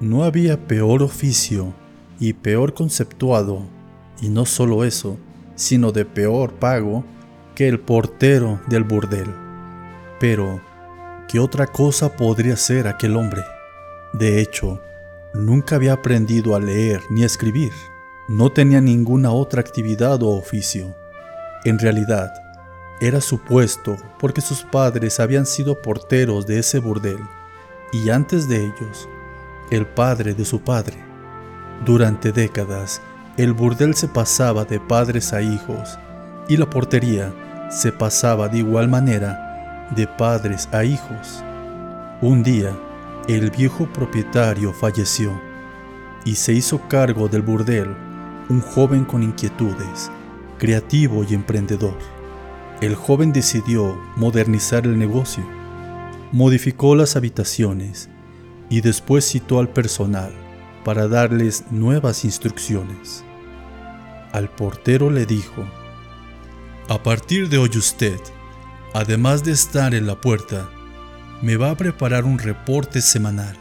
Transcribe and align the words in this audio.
No 0.00 0.22
había 0.22 0.68
peor 0.68 1.02
oficio 1.02 1.74
y 2.20 2.32
peor 2.32 2.72
conceptuado, 2.72 3.64
y 4.20 4.28
no 4.28 4.44
solo 4.44 4.84
eso, 4.84 5.18
sino 5.56 5.90
de 5.90 6.04
peor 6.04 6.54
pago, 6.54 7.04
que 7.56 7.66
el 7.66 7.80
portero 7.80 8.60
del 8.68 8.84
burdel. 8.84 9.26
Pero, 10.20 10.60
¿qué 11.26 11.40
otra 11.40 11.66
cosa 11.66 12.16
podría 12.16 12.56
ser 12.56 12.86
aquel 12.86 13.16
hombre? 13.16 13.42
De 14.12 14.40
hecho, 14.40 14.80
nunca 15.34 15.74
había 15.74 15.94
aprendido 15.94 16.54
a 16.54 16.60
leer 16.60 17.00
ni 17.10 17.24
a 17.24 17.26
escribir. 17.26 17.72
No 18.28 18.52
tenía 18.52 18.80
ninguna 18.80 19.32
otra 19.32 19.60
actividad 19.60 20.22
o 20.22 20.28
oficio. 20.28 20.94
En 21.64 21.80
realidad, 21.80 22.32
era 23.00 23.20
supuesto 23.20 23.96
porque 24.20 24.40
sus 24.40 24.62
padres 24.62 25.18
habían 25.18 25.46
sido 25.46 25.82
porteros 25.82 26.46
de 26.46 26.60
ese 26.60 26.78
burdel 26.78 27.18
y 27.92 28.10
antes 28.10 28.48
de 28.48 28.66
ellos, 28.66 29.08
el 29.70 29.86
padre 29.86 30.34
de 30.34 30.44
su 30.44 30.60
padre. 30.60 30.96
Durante 31.84 32.32
décadas, 32.32 33.02
el 33.36 33.52
burdel 33.52 33.94
se 33.94 34.08
pasaba 34.08 34.64
de 34.64 34.80
padres 34.80 35.32
a 35.32 35.42
hijos 35.42 35.98
y 36.48 36.56
la 36.56 36.68
portería 36.68 37.32
se 37.70 37.92
pasaba 37.92 38.48
de 38.48 38.58
igual 38.58 38.88
manera 38.88 39.88
de 39.94 40.06
padres 40.06 40.68
a 40.72 40.84
hijos. 40.84 41.44
Un 42.20 42.42
día, 42.42 42.76
el 43.28 43.50
viejo 43.50 43.86
propietario 43.92 44.72
falleció 44.72 45.38
y 46.24 46.34
se 46.34 46.52
hizo 46.52 46.80
cargo 46.88 47.28
del 47.28 47.42
burdel 47.42 47.94
un 48.48 48.60
joven 48.62 49.04
con 49.04 49.22
inquietudes, 49.22 50.10
creativo 50.58 51.24
y 51.28 51.34
emprendedor. 51.34 51.98
El 52.80 52.94
joven 52.94 53.32
decidió 53.32 53.98
modernizar 54.16 54.86
el 54.86 54.98
negocio, 54.98 55.44
modificó 56.32 56.96
las 56.96 57.16
habitaciones 57.16 58.08
y 58.70 58.80
después 58.80 59.24
citó 59.24 59.60
al 59.60 59.68
personal 59.68 60.32
para 60.84 61.08
darles 61.08 61.64
nuevas 61.70 62.24
instrucciones. 62.24 63.24
Al 64.32 64.50
portero 64.50 65.10
le 65.10 65.26
dijo, 65.26 65.66
a 66.88 67.02
partir 67.02 67.48
de 67.48 67.58
hoy 67.58 67.70
usted, 67.76 68.18
además 68.94 69.44
de 69.44 69.52
estar 69.52 69.94
en 69.94 70.06
la 70.06 70.20
puerta, 70.20 70.70
me 71.42 71.56
va 71.56 71.70
a 71.70 71.76
preparar 71.76 72.24
un 72.24 72.38
reporte 72.38 73.00
semanal. 73.00 73.56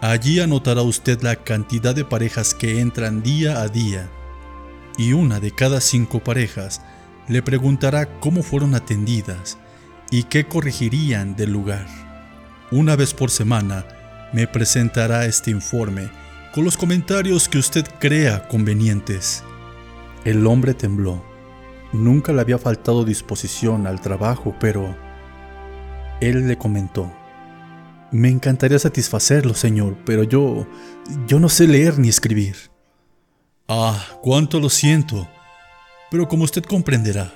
Allí 0.00 0.38
anotará 0.40 0.82
usted 0.82 1.22
la 1.22 1.36
cantidad 1.36 1.94
de 1.94 2.04
parejas 2.04 2.54
que 2.54 2.80
entran 2.80 3.22
día 3.22 3.62
a 3.62 3.68
día 3.68 4.08
y 4.96 5.12
una 5.12 5.40
de 5.40 5.52
cada 5.52 5.80
cinco 5.80 6.22
parejas 6.22 6.82
le 7.28 7.42
preguntará 7.42 8.20
cómo 8.20 8.42
fueron 8.42 8.74
atendidas 8.74 9.58
y 10.10 10.24
qué 10.24 10.46
corregirían 10.46 11.36
del 11.36 11.52
lugar. 11.52 11.86
Una 12.70 12.96
vez 12.96 13.14
por 13.14 13.30
semana 13.30 13.86
me 14.32 14.46
presentará 14.46 15.26
este 15.26 15.50
informe 15.50 16.10
con 16.52 16.64
los 16.64 16.76
comentarios 16.76 17.48
que 17.48 17.58
usted 17.58 17.84
crea 17.98 18.48
convenientes. 18.48 19.44
El 20.24 20.46
hombre 20.46 20.74
tembló. 20.74 21.22
Nunca 21.92 22.32
le 22.32 22.40
había 22.40 22.58
faltado 22.58 23.04
disposición 23.04 23.86
al 23.86 24.00
trabajo, 24.00 24.54
pero 24.60 24.96
él 26.20 26.46
le 26.46 26.58
comentó, 26.58 27.10
me 28.10 28.28
encantaría 28.28 28.78
satisfacerlo, 28.78 29.54
señor, 29.54 29.96
pero 30.04 30.22
yo... 30.22 30.66
yo 31.26 31.38
no 31.38 31.48
sé 31.48 31.68
leer 31.68 31.98
ni 31.98 32.08
escribir. 32.08 32.56
Ah, 33.68 34.02
cuánto 34.22 34.60
lo 34.60 34.70
siento. 34.70 35.28
Pero 36.10 36.26
como 36.26 36.44
usted 36.44 36.62
comprenderá, 36.62 37.32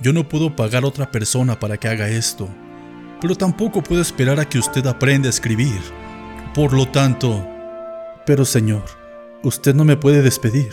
yo 0.00 0.12
no 0.12 0.28
puedo 0.28 0.56
pagar 0.56 0.82
a 0.82 0.88
otra 0.88 1.10
persona 1.10 1.60
para 1.60 1.76
que 1.76 1.86
haga 1.86 2.08
esto, 2.08 2.48
pero 3.20 3.36
tampoco 3.36 3.82
puedo 3.82 4.02
esperar 4.02 4.40
a 4.40 4.48
que 4.48 4.58
usted 4.58 4.84
aprenda 4.86 5.28
a 5.28 5.30
escribir. 5.30 5.80
Por 6.54 6.72
lo 6.72 6.88
tanto... 6.88 7.46
Pero 8.26 8.44
señor, 8.44 8.84
usted 9.42 9.74
no 9.74 9.84
me 9.84 9.96
puede 9.96 10.22
despedir. 10.22 10.70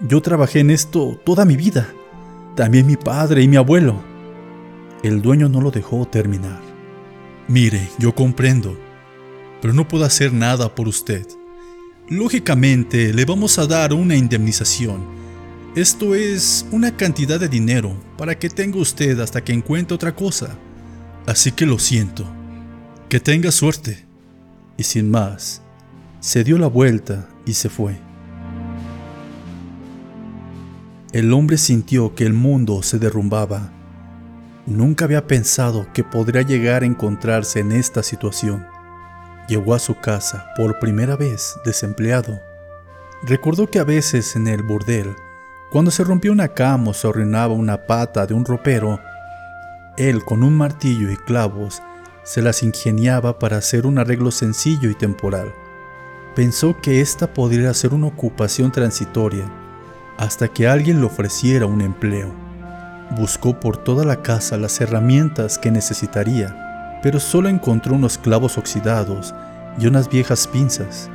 Yo 0.00 0.20
trabajé 0.20 0.60
en 0.60 0.70
esto 0.70 1.20
toda 1.24 1.44
mi 1.44 1.56
vida. 1.56 1.92
También 2.56 2.86
mi 2.86 2.96
padre 2.96 3.42
y 3.42 3.48
mi 3.48 3.56
abuelo. 3.56 4.02
El 5.02 5.22
dueño 5.22 5.48
no 5.48 5.60
lo 5.60 5.70
dejó 5.70 6.06
terminar. 6.06 6.60
Mire, 7.48 7.88
yo 7.98 8.14
comprendo, 8.14 8.78
pero 9.60 9.74
no 9.74 9.86
puedo 9.86 10.04
hacer 10.04 10.32
nada 10.32 10.74
por 10.74 10.88
usted. 10.88 11.26
Lógicamente, 12.08 13.12
le 13.12 13.24
vamos 13.24 13.58
a 13.58 13.66
dar 13.66 13.92
una 13.92 14.16
indemnización. 14.16 15.04
Esto 15.76 16.14
es 16.14 16.66
una 16.70 16.96
cantidad 16.96 17.38
de 17.38 17.48
dinero 17.48 17.94
para 18.16 18.38
que 18.38 18.48
tenga 18.48 18.78
usted 18.78 19.18
hasta 19.20 19.42
que 19.42 19.52
encuentre 19.52 19.94
otra 19.94 20.14
cosa. 20.14 20.56
Así 21.26 21.52
que 21.52 21.66
lo 21.66 21.78
siento. 21.78 22.26
Que 23.08 23.20
tenga 23.20 23.50
suerte. 23.50 24.03
Y 24.76 24.82
sin 24.82 25.10
más, 25.10 25.62
se 26.20 26.44
dio 26.44 26.58
la 26.58 26.66
vuelta 26.66 27.28
y 27.46 27.54
se 27.54 27.68
fue. 27.68 27.98
El 31.12 31.32
hombre 31.32 31.58
sintió 31.58 32.14
que 32.14 32.24
el 32.24 32.32
mundo 32.32 32.82
se 32.82 32.98
derrumbaba 32.98 33.70
Nunca 34.66 35.04
había 35.04 35.26
pensado 35.26 35.86
que 35.92 36.02
podría 36.02 36.40
llegar 36.40 36.82
a 36.82 36.86
encontrarse 36.86 37.60
en 37.60 37.70
esta 37.70 38.02
situación. 38.02 38.66
Llegó 39.46 39.74
a 39.74 39.78
su 39.78 39.94
casa 40.00 40.46
por 40.56 40.78
primera 40.78 41.16
vez 41.16 41.54
desempleado. 41.66 42.40
Recordó 43.24 43.70
que 43.70 43.78
a 43.78 43.84
veces 43.84 44.36
en 44.36 44.48
el 44.48 44.62
burdel, 44.62 45.14
cuando 45.70 45.90
se 45.90 46.02
rompía 46.02 46.32
una 46.32 46.48
cama 46.48 46.90
o 46.90 46.94
se 46.94 47.06
arruinaba 47.06 47.52
una 47.52 47.84
pata 47.86 48.26
de 48.26 48.32
un 48.32 48.46
ropero, 48.46 49.00
él 49.98 50.24
con 50.24 50.42
un 50.42 50.56
martillo 50.56 51.10
y 51.10 51.16
clavos 51.18 51.82
se 52.24 52.40
las 52.40 52.62
ingeniaba 52.62 53.38
para 53.38 53.58
hacer 53.58 53.86
un 53.86 53.98
arreglo 53.98 54.30
sencillo 54.30 54.90
y 54.90 54.94
temporal. 54.94 55.52
Pensó 56.34 56.80
que 56.80 57.00
esta 57.00 57.32
podría 57.32 57.72
ser 57.74 57.94
una 57.94 58.08
ocupación 58.08 58.72
transitoria 58.72 59.44
hasta 60.16 60.48
que 60.48 60.66
alguien 60.66 61.00
le 61.00 61.06
ofreciera 61.06 61.66
un 61.66 61.80
empleo. 61.80 62.32
Buscó 63.16 63.60
por 63.60 63.76
toda 63.76 64.04
la 64.04 64.22
casa 64.22 64.56
las 64.56 64.80
herramientas 64.80 65.58
que 65.58 65.70
necesitaría, 65.70 67.00
pero 67.02 67.20
solo 67.20 67.48
encontró 67.48 67.94
unos 67.94 68.16
clavos 68.16 68.56
oxidados 68.56 69.34
y 69.78 69.86
unas 69.86 70.08
viejas 70.08 70.48
pinzas. 70.48 71.10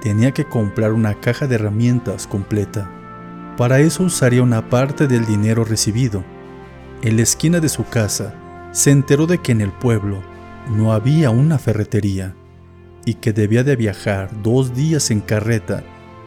Tenía 0.00 0.32
que 0.32 0.44
comprar 0.44 0.92
una 0.92 1.14
caja 1.14 1.46
de 1.46 1.56
herramientas 1.56 2.26
completa. 2.26 2.88
Para 3.56 3.80
eso 3.80 4.04
usaría 4.04 4.42
una 4.42 4.68
parte 4.68 5.06
del 5.06 5.26
dinero 5.26 5.64
recibido. 5.64 6.22
En 7.02 7.16
la 7.16 7.22
esquina 7.22 7.58
de 7.60 7.68
su 7.68 7.84
casa 7.84 8.34
se 8.74 8.90
enteró 8.90 9.28
de 9.28 9.38
que 9.38 9.52
en 9.52 9.60
el 9.60 9.70
pueblo 9.70 10.20
no 10.68 10.92
había 10.92 11.30
una 11.30 11.58
ferretería 11.58 12.34
y 13.04 13.14
que 13.14 13.32
debía 13.32 13.62
de 13.62 13.76
viajar 13.76 14.30
dos 14.42 14.74
días 14.74 15.12
en 15.12 15.20
carreta 15.20 15.84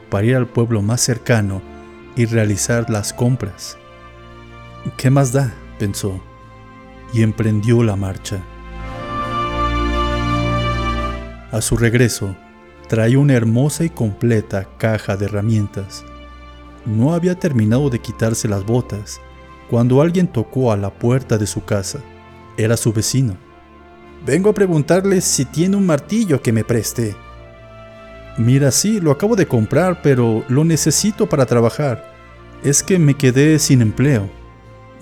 para 0.09 0.25
ir 0.25 0.35
al 0.37 0.47
pueblo 0.47 0.81
más 0.81 1.01
cercano 1.01 1.61
y 2.15 2.23
realizar 2.23 2.89
las 2.89 3.11
compras. 3.11 3.77
¿Qué 4.95 5.09
más 5.09 5.33
da? 5.33 5.53
pensó, 5.77 6.21
y 7.13 7.21
emprendió 7.21 7.83
la 7.83 7.97
marcha. 7.97 8.41
A 11.51 11.59
su 11.59 11.75
regreso, 11.75 12.33
traía 12.87 13.19
una 13.19 13.33
hermosa 13.33 13.83
y 13.83 13.89
completa 13.89 14.69
caja 14.77 15.17
de 15.17 15.25
herramientas. 15.25 16.05
No 16.85 17.13
había 17.13 17.37
terminado 17.37 17.89
de 17.89 17.99
quitarse 17.99 18.47
las 18.47 18.65
botas 18.65 19.19
cuando 19.69 20.01
alguien 20.01 20.27
tocó 20.27 20.71
a 20.71 20.77
la 20.77 20.91
puerta 20.91 21.37
de 21.37 21.45
su 21.45 21.65
casa. 21.65 21.99
Era 22.57 22.75
su 22.75 22.91
vecino. 22.91 23.37
Vengo 24.25 24.49
a 24.49 24.53
preguntarle 24.53 25.21
si 25.21 25.45
tiene 25.45 25.77
un 25.77 25.85
martillo 25.85 26.41
que 26.41 26.51
me 26.51 26.63
preste. 26.63 27.15
Mira, 28.37 28.71
sí, 28.71 28.99
lo 28.99 29.11
acabo 29.11 29.35
de 29.35 29.47
comprar, 29.47 30.01
pero 30.01 30.43
lo 30.47 30.63
necesito 30.63 31.29
para 31.29 31.45
trabajar. 31.45 32.13
Es 32.63 32.83
que 32.83 32.99
me 32.99 33.15
quedé 33.15 33.59
sin 33.59 33.81
empleo. 33.81 34.29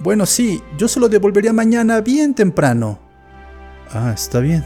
Bueno, 0.01 0.25
sí, 0.25 0.61
yo 0.77 0.88
se 0.88 0.99
lo 0.99 1.09
devolvería 1.09 1.53
mañana 1.53 2.01
bien 2.01 2.33
temprano. 2.33 2.99
Ah, 3.91 4.11
está 4.13 4.39
bien. 4.39 4.63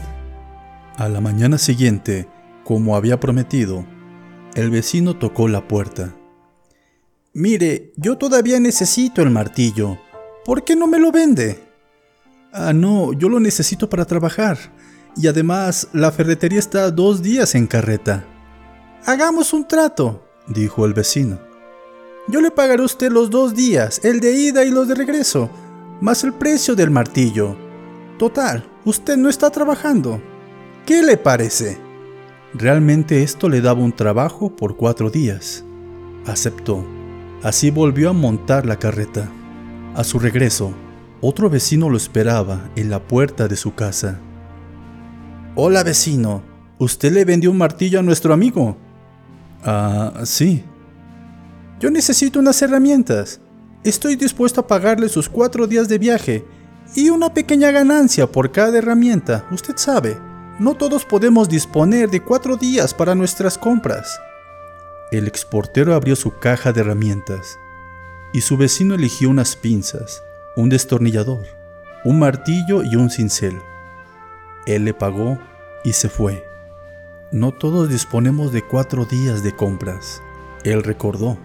A 0.96 1.08
la 1.08 1.20
mañana 1.20 1.56
siguiente, 1.56 2.28
como 2.64 2.96
había 2.96 3.18
prometido, 3.20 3.86
el 4.54 4.70
vecino 4.70 5.16
tocó 5.16 5.48
la 5.48 5.66
puerta. 5.66 6.14
Mire, 7.32 7.92
yo 7.96 8.18
todavía 8.18 8.58
necesito 8.58 9.22
el 9.22 9.30
martillo. 9.30 9.98
¿Por 10.44 10.64
qué 10.64 10.74
no 10.74 10.88
me 10.88 10.98
lo 10.98 11.12
vende? 11.12 11.69
Ah, 12.52 12.72
no, 12.72 13.12
yo 13.12 13.28
lo 13.28 13.38
necesito 13.38 13.88
para 13.88 14.04
trabajar. 14.04 14.58
Y 15.16 15.28
además, 15.28 15.88
la 15.92 16.10
ferretería 16.10 16.58
está 16.58 16.90
dos 16.90 17.22
días 17.22 17.54
en 17.54 17.66
carreta. 17.66 18.24
Hagamos 19.06 19.52
un 19.52 19.66
trato, 19.66 20.24
dijo 20.48 20.84
el 20.84 20.94
vecino. 20.94 21.38
Yo 22.28 22.40
le 22.40 22.50
pagaré 22.50 22.82
a 22.82 22.86
usted 22.86 23.10
los 23.10 23.30
dos 23.30 23.54
días, 23.54 24.00
el 24.04 24.20
de 24.20 24.32
ida 24.32 24.64
y 24.64 24.70
los 24.70 24.88
de 24.88 24.94
regreso, 24.94 25.50
más 26.00 26.22
el 26.24 26.32
precio 26.32 26.74
del 26.74 26.90
martillo. 26.90 27.56
Total, 28.18 28.68
usted 28.84 29.16
no 29.16 29.28
está 29.28 29.50
trabajando. 29.50 30.20
¿Qué 30.86 31.02
le 31.02 31.16
parece? 31.16 31.78
Realmente 32.52 33.22
esto 33.22 33.48
le 33.48 33.60
daba 33.60 33.80
un 33.80 33.92
trabajo 33.92 34.54
por 34.54 34.76
cuatro 34.76 35.08
días. 35.08 35.64
Aceptó. 36.26 36.84
Así 37.42 37.70
volvió 37.70 38.10
a 38.10 38.12
montar 38.12 38.66
la 38.66 38.78
carreta. 38.78 39.30
A 39.94 40.04
su 40.04 40.18
regreso, 40.18 40.74
otro 41.20 41.50
vecino 41.50 41.90
lo 41.90 41.96
esperaba 41.96 42.70
en 42.76 42.90
la 42.90 43.00
puerta 43.00 43.48
de 43.48 43.56
su 43.56 43.74
casa. 43.74 44.18
Hola 45.54 45.82
vecino, 45.82 46.42
usted 46.78 47.12
le 47.12 47.24
vendió 47.24 47.50
un 47.50 47.58
martillo 47.58 47.98
a 47.98 48.02
nuestro 48.02 48.32
amigo. 48.32 48.76
Ah, 49.64 50.22
sí. 50.24 50.64
Yo 51.78 51.90
necesito 51.90 52.38
unas 52.38 52.60
herramientas. 52.62 53.40
Estoy 53.84 54.16
dispuesto 54.16 54.60
a 54.60 54.66
pagarle 54.66 55.08
sus 55.08 55.28
cuatro 55.28 55.66
días 55.66 55.88
de 55.88 55.98
viaje 55.98 56.44
y 56.94 57.10
una 57.10 57.32
pequeña 57.32 57.70
ganancia 57.70 58.26
por 58.26 58.52
cada 58.52 58.78
herramienta. 58.78 59.46
Usted 59.50 59.76
sabe, 59.76 60.18
no 60.58 60.74
todos 60.74 61.04
podemos 61.04 61.48
disponer 61.48 62.10
de 62.10 62.20
cuatro 62.20 62.56
días 62.56 62.94
para 62.94 63.14
nuestras 63.14 63.56
compras. 63.56 64.20
El 65.10 65.26
exportero 65.26 65.94
abrió 65.94 66.14
su 66.16 66.38
caja 66.38 66.72
de 66.72 66.82
herramientas 66.82 67.58
y 68.32 68.42
su 68.42 68.56
vecino 68.56 68.94
eligió 68.94 69.28
unas 69.28 69.56
pinzas, 69.56 70.22
un 70.56 70.68
destornillador, 70.68 71.46
un 72.04 72.18
martillo 72.18 72.82
y 72.82 72.96
un 72.96 73.10
cincel. 73.10 73.58
Él 74.66 74.84
le 74.84 74.94
pagó 74.94 75.38
y 75.84 75.92
se 75.92 76.08
fue. 76.08 76.44
No 77.30 77.52
todos 77.52 77.88
disponemos 77.88 78.52
de 78.52 78.62
cuatro 78.62 79.04
días 79.04 79.42
de 79.42 79.54
compras. 79.54 80.20
Él 80.64 80.82
recordó. 80.82 81.38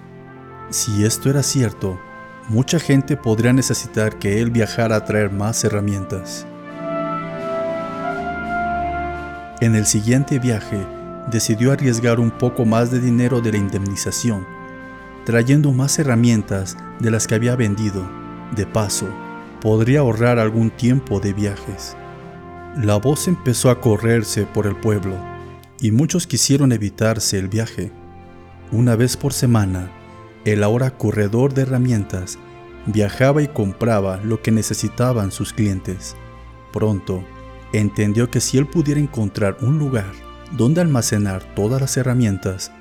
Si 0.72 1.06
esto 1.06 1.30
era 1.30 1.44
cierto, 1.44 2.00
mucha 2.50 2.80
gente 2.80 3.16
podría 3.16 3.54
necesitar 3.54 4.18
que 4.18 4.42
él 4.42 4.50
viajara 4.50 4.96
a 4.96 5.06
traer 5.06 5.32
más 5.32 5.64
herramientas. 5.64 6.48
En 9.62 9.76
el 9.76 9.86
siguiente 9.86 10.40
viaje, 10.40 10.86
decidió 11.32 11.72
arriesgar 11.72 12.20
un 12.20 12.32
poco 12.32 12.66
más 12.66 12.92
de 12.92 13.00
dinero 13.00 13.42
de 13.42 13.52
la 13.52 13.58
indemnización, 13.58 14.46
trayendo 15.26 15.72
más 15.72 15.98
herramientas 16.00 16.76
de 17.00 17.12
las 17.12 17.28
que 17.28 17.36
había 17.36 17.56
vendido. 17.56 18.25
De 18.54 18.66
paso, 18.66 19.08
podría 19.62 20.02
ahorrar 20.02 20.38
algún 20.40 20.70
tiempo 20.70 21.20
de 21.20 21.34
viajes. 21.34 21.96
La 22.78 22.98
voz 22.98 23.28
empezó 23.28 23.70
a 23.70 23.82
correrse 23.82 24.46
por 24.46 24.68
el 24.68 24.76
pueblo 24.76 25.16
y 25.80 25.92
muchos 25.92 26.28
quisieron 26.28 26.72
evitarse 26.72 27.40
el 27.40 27.48
viaje. 27.48 27.92
Una 28.72 28.96
vez 28.96 29.18
por 29.18 29.34
semana, 29.34 29.92
el 30.46 30.64
ahora 30.64 30.92
corredor 30.92 31.54
de 31.54 31.64
herramientas 31.64 32.38
viajaba 32.86 33.42
y 33.42 33.48
compraba 33.48 34.18
lo 34.18 34.42
que 34.42 34.52
necesitaban 34.52 35.32
sus 35.32 35.54
clientes. 35.54 36.16
Pronto, 36.72 37.24
entendió 37.74 38.30
que 38.30 38.42
si 38.42 38.58
él 38.58 38.68
pudiera 38.68 39.00
encontrar 39.00 39.58
un 39.62 39.80
lugar 39.80 40.12
donde 40.52 40.82
almacenar 40.82 41.44
todas 41.56 41.82
las 41.82 41.98
herramientas, 41.98 42.72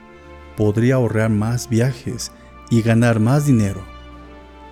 podría 0.56 0.96
ahorrar 0.96 1.30
más 1.30 1.68
viajes 1.68 2.32
y 2.70 2.82
ganar 2.82 3.20
más 3.20 3.46
dinero. 3.46 3.93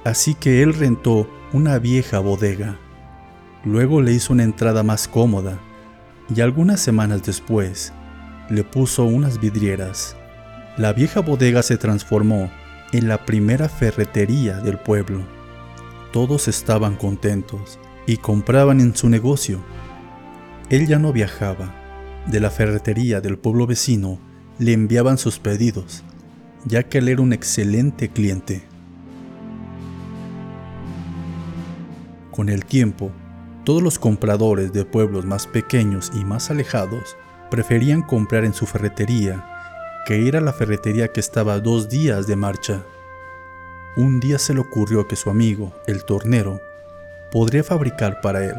Así 0.04 0.34
que 0.34 0.62
él 0.62 0.75
rentó 0.75 1.28
una 1.52 1.78
vieja 1.78 2.19
bodega. 2.19 2.78
Luego 3.64 4.02
le 4.02 4.12
hizo 4.12 4.32
una 4.32 4.43
entrada 4.43 4.82
más 4.82 5.06
cómoda 5.06 5.60
y 6.34 6.40
algunas 6.40 6.81
semanas 6.81 7.22
después 7.22 7.93
le 8.49 8.64
puso 8.64 9.04
unas 9.04 9.40
vidrieras. 9.40 10.16
La 10.76 10.93
vieja 10.93 11.20
bodega 11.20 11.62
se 11.62 11.76
transformó 11.76 12.50
en 12.93 13.08
la 13.08 13.25
primera 13.25 13.69
ferretería 13.69 14.58
del 14.58 14.78
pueblo. 14.78 15.20
Todos 16.12 16.48
estaban 16.48 16.96
contentos 16.96 17.78
y 18.06 18.16
compraban 18.16 18.81
en 18.81 18.96
su 18.96 19.08
negocio. 19.08 19.60
Él 20.69 20.87
ya 20.87 20.98
no 20.98 21.12
viajaba. 21.12 21.75
De 22.26 22.40
la 22.40 22.50
ferretería 22.50 23.20
del 23.20 23.38
pueblo 23.38 23.66
vecino 23.66 24.19
le 24.58 24.72
enviaban 24.72 25.19
sus 25.19 25.38
pedidos, 25.38 26.02
ya 26.64 26.82
que 26.82 26.98
él 26.98 27.08
era 27.08 27.22
un 27.22 27.32
excelente 27.32 28.08
cliente. 28.08 28.71
Con 32.32 32.49
el 32.49 32.64
tiempo, 32.64 33.12
todos 33.64 33.82
los 33.82 33.99
compradores 33.99 34.73
de 34.73 34.87
pueblos 34.87 35.26
más 35.26 35.46
pequeños 35.46 36.11
y 36.14 36.25
más 36.25 36.50
alejados 36.50 37.19
preferían 37.50 38.00
comprar 38.00 38.46
en 38.46 38.55
su 38.55 38.64
ferretería 38.64 39.46
que 40.06 40.19
ir 40.19 40.38
a 40.38 40.40
la 40.40 40.55
ferretería 40.55 41.08
que 41.08 41.20
estaba 41.20 41.61
dos 41.61 41.90
días 41.90 42.26
de 42.26 42.34
marcha. 42.34 42.82
Un 43.96 44.19
día 44.19 44.38
se 44.38 44.55
le 44.55 44.61
ocurrió 44.61 45.06
que 45.06 45.14
su 45.14 45.29
amigo, 45.29 45.75
el 45.87 46.05
tornero, 46.05 46.62
podría 47.31 47.62
fabricar 47.62 48.23
para 48.23 48.43
él 48.43 48.56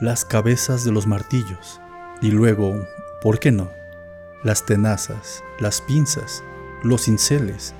las 0.00 0.24
cabezas 0.24 0.84
de 0.84 0.92
los 0.92 1.08
martillos 1.08 1.80
y 2.22 2.30
luego, 2.30 2.86
¿por 3.20 3.40
qué 3.40 3.50
no? 3.50 3.72
Las 4.44 4.64
tenazas, 4.64 5.42
las 5.58 5.80
pinzas, 5.80 6.44
los 6.84 7.02
cinceles 7.02 7.74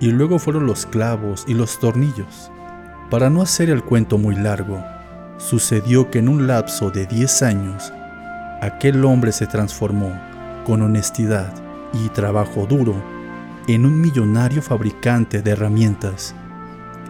y 0.00 0.06
luego 0.06 0.38
fueron 0.38 0.64
los 0.64 0.86
clavos 0.86 1.44
y 1.46 1.52
los 1.52 1.78
tornillos. 1.78 2.50
Para 3.10 3.30
no 3.30 3.42
hacer 3.42 3.70
el 3.70 3.82
cuento 3.82 4.18
muy 4.18 4.34
largo, 4.34 4.82
sucedió 5.38 6.10
que 6.10 6.18
en 6.18 6.28
un 6.28 6.46
lapso 6.46 6.90
de 6.90 7.06
10 7.06 7.42
años, 7.42 7.92
aquel 8.60 9.04
hombre 9.04 9.32
se 9.32 9.46
transformó 9.46 10.12
con 10.64 10.82
honestidad 10.82 11.52
y 11.92 12.08
trabajo 12.10 12.66
duro 12.66 12.94
en 13.68 13.86
un 13.86 14.00
millonario 14.00 14.62
fabricante 14.62 15.42
de 15.42 15.50
herramientas, 15.50 16.34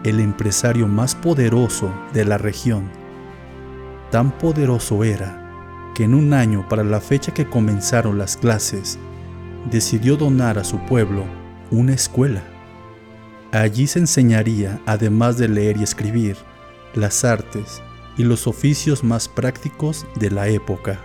el 0.03 0.19
empresario 0.19 0.87
más 0.87 1.15
poderoso 1.15 1.91
de 2.13 2.25
la 2.25 2.37
región. 2.37 2.89
Tan 4.11 4.31
poderoso 4.31 5.03
era 5.03 5.91
que 5.95 6.03
en 6.03 6.13
un 6.13 6.33
año 6.33 6.67
para 6.67 6.83
la 6.83 6.99
fecha 6.99 7.33
que 7.33 7.47
comenzaron 7.49 8.17
las 8.17 8.37
clases, 8.37 8.99
decidió 9.69 10.17
donar 10.17 10.57
a 10.57 10.63
su 10.63 10.79
pueblo 10.85 11.25
una 11.71 11.93
escuela. 11.93 12.43
Allí 13.53 13.85
se 13.85 13.99
enseñaría, 13.99 14.81
además 14.87 15.37
de 15.37 15.47
leer 15.47 15.77
y 15.77 15.83
escribir, 15.83 16.37
las 16.95 17.23
artes 17.23 17.83
y 18.17 18.23
los 18.23 18.47
oficios 18.47 19.03
más 19.03 19.27
prácticos 19.27 20.07
de 20.15 20.31
la 20.31 20.47
época. 20.47 20.99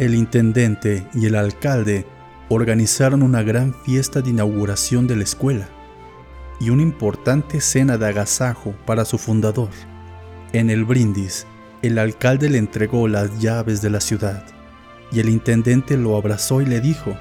El 0.00 0.16
intendente 0.16 1.06
y 1.14 1.26
el 1.26 1.36
alcalde 1.36 2.04
organizaron 2.48 3.22
una 3.22 3.44
gran 3.44 3.72
fiesta 3.84 4.22
de 4.22 4.30
inauguración 4.30 5.06
de 5.06 5.14
la 5.14 5.22
escuela 5.22 5.68
y 6.58 6.70
una 6.70 6.82
importante 6.82 7.60
cena 7.60 7.98
de 7.98 8.08
agasajo 8.08 8.74
para 8.86 9.04
su 9.04 9.18
fundador. 9.18 9.70
En 10.52 10.68
el 10.68 10.84
brindis, 10.84 11.46
el 11.82 12.00
alcalde 12.00 12.50
le 12.50 12.58
entregó 12.58 13.06
las 13.06 13.38
llaves 13.38 13.82
de 13.82 13.90
la 13.90 14.00
ciudad 14.00 14.44
y 15.12 15.20
el 15.20 15.28
intendente 15.28 15.96
lo 15.96 16.16
abrazó 16.16 16.60
y 16.60 16.66
le 16.66 16.80
dijo, 16.80 17.16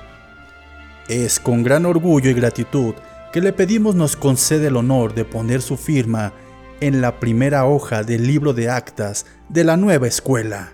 Es 1.12 1.42
con 1.42 1.62
gran 1.62 1.86
orgullo 1.86 2.30
y 2.30 2.34
gratitud 2.34 2.94
que 3.34 3.42
le 3.42 3.52
pedimos 3.52 3.96
nos 3.96 4.16
concede 4.16 4.68
el 4.68 4.78
honor 4.78 5.13
de 5.13 5.25
poner 5.25 5.62
su 5.62 5.75
firma 5.75 6.31
en 6.80 7.02
la 7.02 7.19
primera 7.19 7.66
hoja 7.66 8.04
del 8.04 8.25
libro 8.25 8.54
de 8.54 8.69
actas 8.69 9.25
de 9.50 9.66
la 9.66 9.75
nueva 9.75 10.08
escuela. 10.08 10.72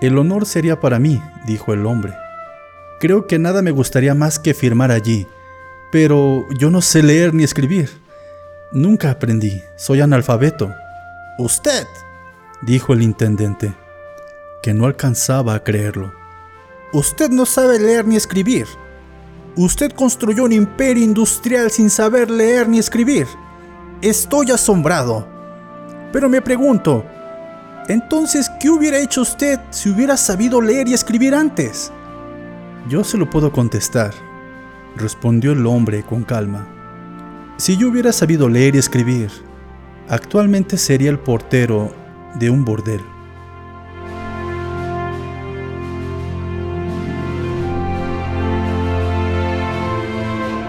El 0.00 0.18
honor 0.18 0.46
sería 0.46 0.78
para 0.78 1.00
mí, 1.00 1.20
dijo 1.48 1.72
el 1.72 1.84
hombre. 1.84 2.14
Creo 3.00 3.26
que 3.26 3.40
nada 3.40 3.60
me 3.60 3.72
gustaría 3.72 4.14
más 4.14 4.38
que 4.38 4.54
firmar 4.54 4.92
allí, 4.92 5.26
pero 5.90 6.46
yo 6.56 6.70
no 6.70 6.80
sé 6.80 7.02
leer 7.02 7.34
ni 7.34 7.42
escribir. 7.42 7.90
Nunca 8.70 9.10
aprendí, 9.10 9.60
soy 9.76 10.00
analfabeto. 10.00 10.72
Usted, 11.38 11.88
dijo 12.62 12.92
el 12.92 13.02
intendente, 13.02 13.74
que 14.62 14.74
no 14.74 14.86
alcanzaba 14.86 15.56
a 15.56 15.64
creerlo. 15.64 16.12
Usted 16.92 17.30
no 17.30 17.46
sabe 17.46 17.80
leer 17.80 18.06
ni 18.06 18.14
escribir. 18.14 18.68
Usted 19.58 19.90
construyó 19.90 20.44
un 20.44 20.52
imperio 20.52 21.02
industrial 21.02 21.72
sin 21.72 21.90
saber 21.90 22.30
leer 22.30 22.68
ni 22.68 22.78
escribir. 22.78 23.26
Estoy 24.00 24.52
asombrado. 24.52 25.26
Pero 26.12 26.28
me 26.28 26.40
pregunto, 26.40 27.04
entonces, 27.88 28.48
¿qué 28.60 28.70
hubiera 28.70 29.00
hecho 29.00 29.22
usted 29.22 29.58
si 29.70 29.90
hubiera 29.90 30.16
sabido 30.16 30.60
leer 30.60 30.86
y 30.86 30.94
escribir 30.94 31.34
antes? 31.34 31.90
Yo 32.88 33.02
se 33.02 33.18
lo 33.18 33.28
puedo 33.28 33.50
contestar, 33.50 34.14
respondió 34.94 35.50
el 35.50 35.66
hombre 35.66 36.04
con 36.04 36.22
calma. 36.22 36.64
Si 37.56 37.76
yo 37.76 37.88
hubiera 37.88 38.12
sabido 38.12 38.48
leer 38.48 38.76
y 38.76 38.78
escribir, 38.78 39.32
actualmente 40.08 40.76
sería 40.76 41.10
el 41.10 41.18
portero 41.18 41.92
de 42.38 42.48
un 42.48 42.64
bordel. 42.64 43.00